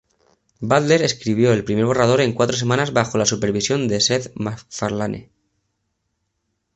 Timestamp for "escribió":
1.03-1.53